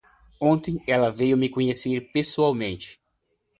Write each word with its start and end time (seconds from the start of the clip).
Ontem 0.39 0.81
ela 0.87 1.11
veio 1.11 1.37
me 1.37 1.47
conhecer 1.47 2.11
pessoalmente. 2.11 2.99